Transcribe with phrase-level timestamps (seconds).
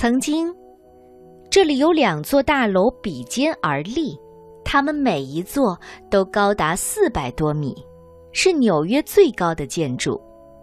[0.00, 0.50] 曾经，
[1.50, 4.18] 这里有两座大楼比肩而立，
[4.64, 5.78] 它们每一座
[6.10, 7.76] 都高达四百多米，
[8.32, 10.18] 是纽约最高的建筑。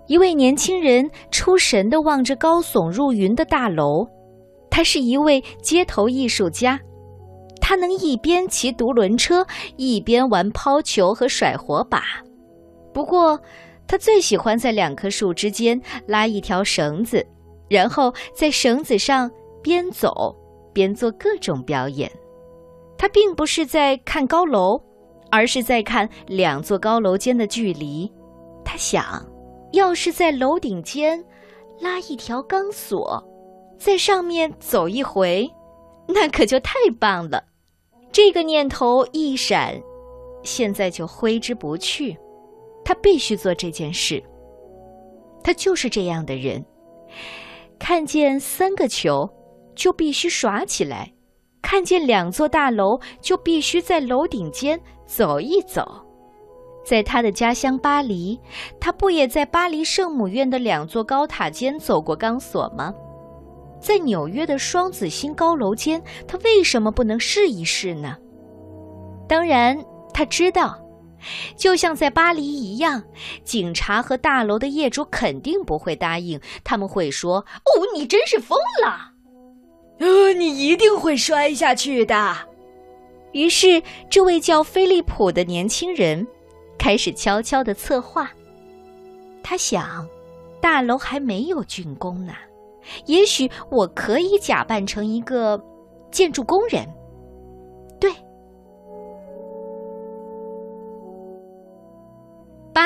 [0.08, 4.08] 一位年轻人出神地望着高耸入云的大楼，
[4.72, 6.80] 他是一位街头艺术家，
[7.62, 9.46] 他能一边骑独轮车，
[9.76, 12.02] 一边玩抛球和甩火把。
[12.92, 13.40] 不过，
[13.86, 17.24] 他最喜欢在两棵树之间拉一条绳子。
[17.70, 19.30] 然后在绳子上
[19.62, 20.36] 边走
[20.74, 22.12] 边做各种表演，
[22.98, 24.82] 他并不是在看高楼，
[25.32, 28.12] 而是在看两座高楼间的距离。
[28.64, 29.26] 他想，
[29.74, 31.24] 要是在楼顶间
[31.80, 33.24] 拉一条钢索，
[33.78, 35.50] 在上面走一回，
[36.08, 37.44] 那可就太棒了。
[38.12, 39.82] 这个念头一闪，
[40.44, 42.18] 现在就挥之不去。
[42.84, 44.24] 他必须做这件事。
[45.44, 46.66] 他就是这样的人。
[47.80, 49.30] 看见三个球，
[49.76, 51.14] 就必须耍起来；
[51.62, 56.04] 看见两座大楼，就必须在楼顶间走一走。
[56.86, 58.40] 在他的家乡巴黎，
[58.80, 62.94] 他不也在巴黎圣母院的两座高塔间走过钢索吗？
[63.80, 68.16] 在纽约的双子星高楼间，他为什么不能试一试呢？
[69.28, 69.78] 当然，
[70.14, 70.80] 他知道。
[71.56, 73.04] 就像在巴黎一样，
[73.44, 76.40] 警察和大楼的业主肯定不会答应。
[76.64, 79.12] 他们会说：“哦，你真是疯了！
[80.00, 82.36] 呃，你一定会摔下去的。”
[83.34, 86.26] 于是，这位叫菲利普的年轻人
[86.78, 88.32] 开始悄悄的策划。
[89.44, 90.08] 他想，
[90.62, 92.34] 大楼还没有竣工呢，
[93.06, 95.62] 也许我可以假扮成一个
[96.12, 96.88] 建筑工人。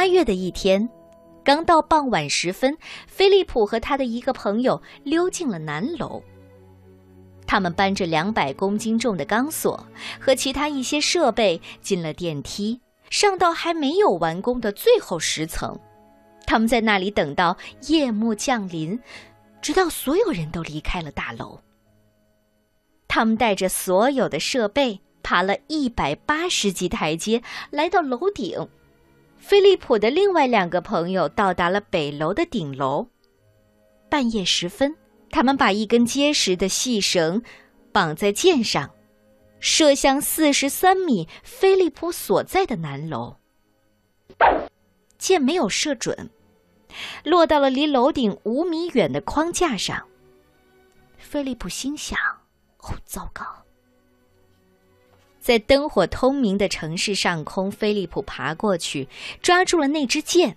[0.01, 0.89] 八月的一天，
[1.43, 6.23] 刚到傍晚时分，菲利普和他的一个朋友溜进了南楼。
[7.45, 9.85] 他们搬着两百公斤重的钢索
[10.19, 15.79] 和其他一些设备进了电梯，上到还没有完工的最后十层。
[16.47, 18.99] 他们在那里等到夜幕降临，
[19.61, 21.59] 直到所有人都离开了大楼。
[23.07, 28.67] 他们带着所有的设备，爬了一百八十级台阶，来到楼顶。
[29.41, 33.07] 菲利普的另外两个朋友到达了北楼的顶楼。
[34.07, 34.95] 半夜时分，
[35.31, 37.41] 他们把一根结实的细绳
[37.91, 38.91] 绑在箭上，
[39.59, 43.35] 射向四十三米菲利普所在的南楼。
[45.17, 46.29] 箭没有射准，
[47.23, 50.07] 落到了离楼顶五米远的框架上。
[51.17, 52.17] 菲利普心想
[52.83, 53.43] ：“哦，糟糕！”
[55.41, 59.09] 在灯火通明的城市上空，菲利普爬过去，
[59.41, 60.55] 抓住了那支箭。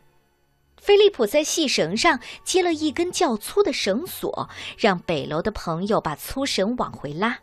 [0.77, 7.39] 菲利普在细绳上接了一根较粗的绳索，让北楼的朋友把粗绳往回拉。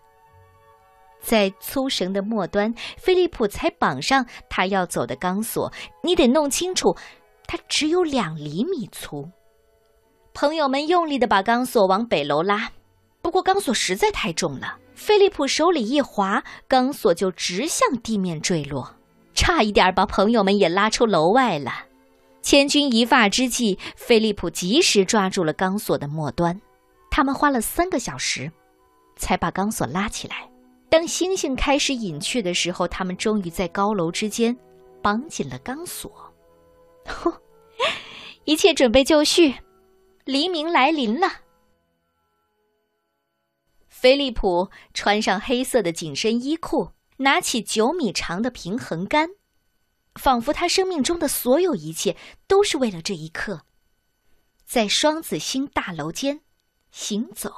[1.19, 5.72] 在粗绳的末端，菲利普才绑上他要走的钢索。
[6.03, 6.96] 你得弄清楚，
[7.47, 9.28] 它只有两厘米粗。
[10.34, 12.72] 朋友们用力的把钢索往北楼拉，
[13.22, 14.78] 不过钢索实在太重了。
[15.01, 18.97] 菲利普手里一滑，钢索就直向地面坠落，
[19.34, 21.73] 差一点把朋友们也拉出楼外了。
[22.44, 26.61] 千钧一发之际，菲利普及时抓住了钢索的末端。
[27.09, 28.51] 他们花了三个小时，
[29.16, 30.47] 才把钢索拉起来。
[30.88, 34.56] 当星星开始隐去的时候，他们终于在高楼之间
[35.01, 36.11] 绑紧了钢索。
[38.45, 39.56] 一切准备就绪，
[40.25, 41.28] 黎明来临了。
[44.01, 49.29] 菲利普穿上黑色的紧身衣裤，拿起九米长的平衡杆，
[50.16, 52.17] 仿佛他生命中的所有一切
[52.47, 53.61] 都是为了这一刻，
[54.66, 56.41] 在双子星大楼间
[56.90, 57.53] 行走。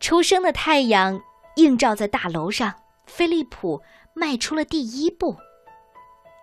[0.00, 1.22] 初升的太阳
[1.54, 2.74] 映照在大楼上，
[3.06, 3.80] 菲利普
[4.14, 5.36] 迈出了第一步，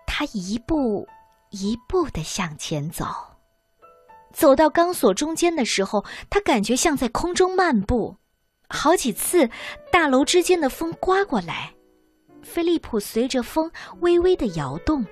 [0.06, 1.06] 他一步
[1.50, 3.35] 一步的向前走。
[4.36, 8.18] 走到钢索中间的时候，他感觉像在空中漫步。
[8.68, 9.48] 好几次，
[9.90, 11.72] 大楼之间的风刮过来，
[12.42, 15.06] 菲利普随着风微微的摇动。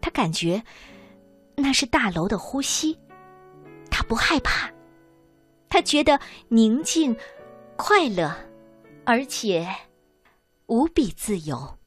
[0.00, 0.60] 他感觉
[1.54, 2.98] 那是大楼的呼吸。
[3.88, 4.68] 他不害怕，
[5.68, 6.18] 他觉得
[6.48, 7.16] 宁静、
[7.76, 8.34] 快乐，
[9.04, 9.68] 而且
[10.66, 11.78] 无比自由。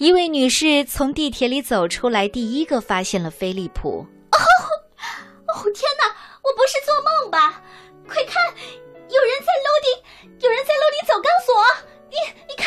[0.00, 3.98] 一位女士从地铁里走出来，第一个发现了菲利普。
[3.98, 4.38] 哦，
[5.46, 6.16] 哦，天哪！
[6.42, 7.62] 我不是做梦吧？
[8.08, 8.42] 快看，
[9.10, 11.54] 有人在楼顶，有人在楼顶走钢索。
[12.08, 12.16] 你，
[12.48, 12.66] 你看，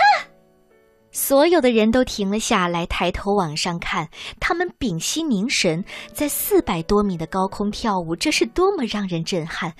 [1.12, 4.08] 所有的人都停了下来，抬头往上看。
[4.40, 5.84] 他们屏息凝神，
[6.14, 9.74] 在四百多米的高空跳舞，这是多么让人震撼，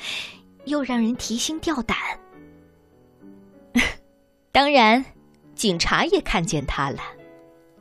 [0.66, 1.96] 又让人提心吊胆。
[4.52, 5.06] 当然，
[5.54, 7.00] 警察也看见他了。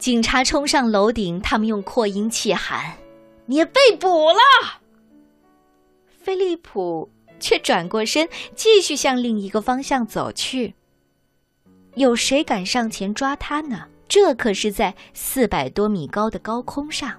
[0.03, 2.95] 警察冲上楼顶，他们用扩音器喊
[3.47, 4.81] ：“你被捕了！”
[6.21, 7.09] 菲利普
[7.39, 10.75] 却转过身，继续向另一个方向走去。
[11.95, 13.87] 有谁敢上前抓他呢？
[14.09, 17.15] 这可是在四百多米高的高空上。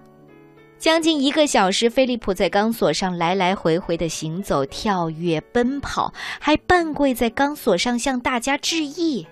[0.78, 9.26] 将近一个小时，菲利普在钢索上来来回回的行走、跳跃、奔跑，还半跪在钢索上向大家致意。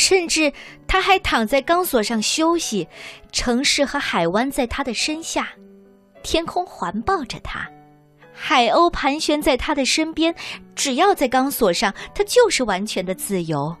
[0.00, 0.50] 甚至
[0.88, 2.88] 他还躺在钢索上休息，
[3.30, 5.50] 城市和海湾在他的身下，
[6.22, 7.70] 天空环抱着他，
[8.32, 10.34] 海鸥盘旋在他的身边。
[10.74, 13.76] 只要在钢索上，他就是完全的自由。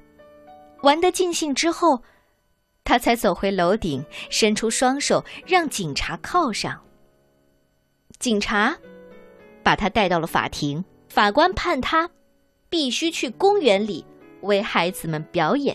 [0.82, 2.02] 玩得尽兴之后，
[2.84, 6.78] 他才走回楼顶，伸出双手让警察铐上。
[8.18, 8.76] 警察
[9.62, 12.10] 把他带到了法庭，法官判他
[12.68, 14.04] 必须去公园里
[14.42, 15.74] 为孩子们表演。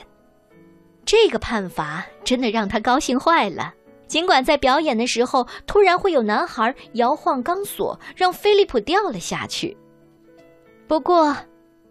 [1.06, 3.74] 这个判罚真的让他高兴坏了。
[4.07, 9.75] 尽管在表演的时候，突然会有男孩摇晃钢索，让菲利普掉了下去。
[10.88, 11.36] 不过，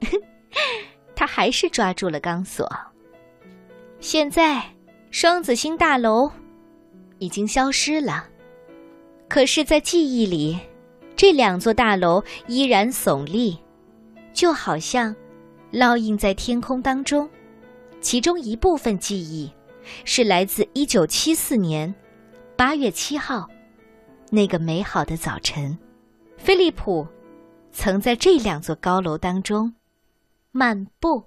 [1.17, 2.71] 他还是抓住了钢索。
[3.99, 4.63] 现在，
[5.11, 6.31] 双子星大楼
[7.19, 8.29] 已经消失了，
[9.29, 10.59] 可是，在记忆里，
[11.17, 13.59] 这两座大楼依然耸立，
[14.33, 15.15] 就好像
[15.73, 17.29] 烙印在天空当中。
[18.05, 19.51] 其中一部分记忆，
[20.05, 21.93] 是来自一九七四年
[22.55, 23.49] 八月七号
[24.31, 25.77] 那个美好的早晨，
[26.37, 27.09] 菲利普
[27.73, 29.75] 曾在这两座高楼当中
[30.53, 31.25] 漫步。